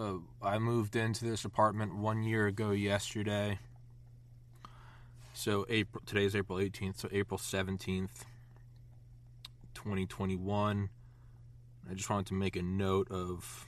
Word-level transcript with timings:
uh, 0.00 0.14
I 0.42 0.58
moved 0.58 0.96
into 0.96 1.24
this 1.24 1.44
apartment 1.44 1.94
one 1.94 2.22
year 2.22 2.46
ago 2.46 2.70
yesterday. 2.70 3.58
So 5.34 5.66
April 5.68 6.02
today's 6.06 6.34
April 6.34 6.58
18th, 6.58 7.00
so 7.00 7.08
April 7.12 7.38
17th, 7.38 8.24
2021. 9.74 10.88
I 11.88 11.94
just 11.94 12.08
wanted 12.08 12.26
to 12.26 12.34
make 12.34 12.56
a 12.56 12.62
note 12.62 13.10
of 13.10 13.66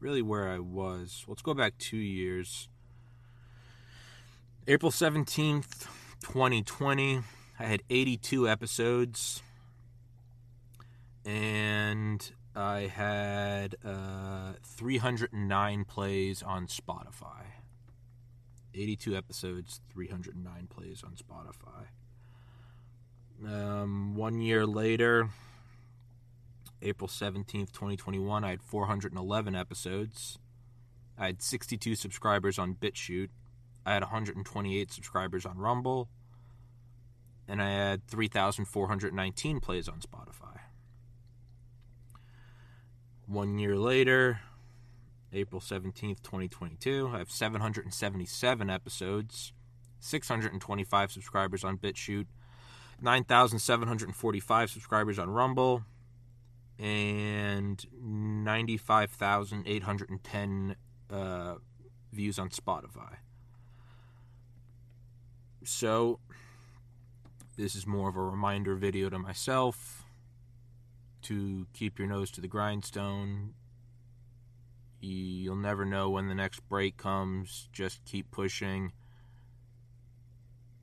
really 0.00 0.22
where 0.22 0.48
I 0.48 0.58
was. 0.58 1.24
Let's 1.28 1.42
go 1.42 1.54
back 1.54 1.78
2 1.78 1.96
years. 1.96 2.68
April 4.66 4.92
17th, 4.92 5.86
2020, 6.20 7.22
I 7.58 7.64
had 7.64 7.82
82 7.88 8.48
episodes 8.48 9.42
and 11.24 12.30
I 12.58 12.88
had 12.88 13.76
uh, 13.84 14.54
309 14.64 15.84
plays 15.84 16.42
on 16.42 16.66
Spotify. 16.66 17.44
82 18.74 19.16
episodes, 19.16 19.80
309 19.92 20.66
plays 20.68 21.04
on 21.04 21.12
Spotify. 21.12 21.86
Um, 23.46 24.16
one 24.16 24.40
year 24.40 24.66
later, 24.66 25.28
April 26.82 27.08
17th, 27.08 27.70
2021, 27.70 28.44
I 28.44 28.50
had 28.50 28.62
411 28.62 29.54
episodes. 29.54 30.38
I 31.16 31.26
had 31.26 31.42
62 31.42 31.94
subscribers 31.94 32.58
on 32.58 32.74
BitChute. 32.74 33.30
I 33.86 33.94
had 33.94 34.02
128 34.02 34.92
subscribers 34.92 35.46
on 35.46 35.58
Rumble. 35.58 36.08
And 37.46 37.62
I 37.62 37.70
had 37.70 38.06
3,419 38.08 39.60
plays 39.60 39.88
on 39.88 40.00
Spotify. 40.00 40.47
One 43.28 43.58
year 43.58 43.76
later, 43.76 44.40
April 45.34 45.60
17th, 45.60 46.22
2022, 46.22 47.10
I 47.12 47.18
have 47.18 47.30
777 47.30 48.70
episodes, 48.70 49.52
625 50.00 51.12
subscribers 51.12 51.62
on 51.62 51.76
BitChute, 51.76 52.24
9,745 53.02 54.70
subscribers 54.70 55.18
on 55.18 55.28
Rumble, 55.28 55.84
and 56.78 57.84
95,810 58.00 60.76
uh, 61.10 61.54
views 62.10 62.38
on 62.38 62.48
Spotify. 62.48 63.16
So, 65.64 66.18
this 67.58 67.74
is 67.74 67.86
more 67.86 68.08
of 68.08 68.16
a 68.16 68.22
reminder 68.22 68.74
video 68.74 69.10
to 69.10 69.18
myself 69.18 70.07
to 71.28 71.66
keep 71.74 71.98
your 71.98 72.08
nose 72.08 72.30
to 72.30 72.40
the 72.40 72.48
grindstone. 72.48 73.52
You'll 75.00 75.56
never 75.56 75.84
know 75.84 76.08
when 76.08 76.28
the 76.28 76.34
next 76.34 76.66
break 76.70 76.96
comes. 76.96 77.68
Just 77.70 78.02
keep 78.06 78.30
pushing. 78.30 78.92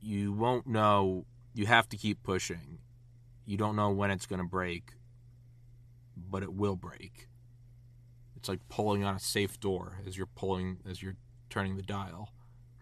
You 0.00 0.32
won't 0.32 0.66
know. 0.66 1.26
You 1.52 1.66
have 1.66 1.90
to 1.90 1.96
keep 1.98 2.22
pushing. 2.22 2.78
You 3.44 3.58
don't 3.58 3.76
know 3.76 3.90
when 3.90 4.10
it's 4.10 4.24
going 4.24 4.40
to 4.40 4.46
break, 4.46 4.94
but 6.16 6.42
it 6.42 6.54
will 6.54 6.76
break. 6.76 7.28
It's 8.34 8.48
like 8.48 8.66
pulling 8.70 9.04
on 9.04 9.14
a 9.14 9.20
safe 9.20 9.60
door 9.60 9.98
as 10.06 10.16
you're 10.16 10.26
pulling, 10.26 10.78
as 10.88 11.02
you're 11.02 11.16
turning 11.50 11.76
the 11.76 11.82
dial. 11.82 12.32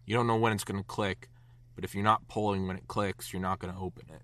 You 0.07 0.15
don't 0.15 0.29
know 0.29 0.37
when 0.37 0.53
it's 0.53 0.65
going 0.65 0.79
to 0.79 0.87
click, 0.87 1.29
but 1.75 1.83
if 1.83 1.93
you're 1.93 2.05
not 2.05 2.29
pulling 2.29 2.69
when 2.69 2.77
it 2.77 2.87
clicks, 2.87 3.33
you're 3.33 3.43
not 3.43 3.59
going 3.59 3.75
to 3.75 3.81
open 3.81 4.05
it. 4.11 4.23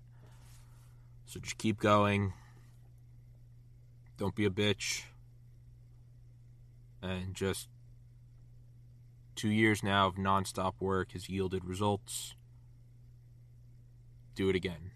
So 1.25 1.41
just 1.41 1.57
keep 1.57 1.79
going 1.79 2.31
don't 4.17 4.35
be 4.35 4.45
a 4.45 4.49
bitch. 4.49 5.03
And 7.01 7.35
just 7.35 7.67
two 9.35 9.49
years 9.49 9.83
now 9.83 10.07
of 10.07 10.15
nonstop 10.15 10.73
work 10.79 11.11
has 11.11 11.29
yielded 11.29 11.65
results. 11.65 12.35
Do 14.35 14.49
it 14.49 14.55
again. 14.55 14.91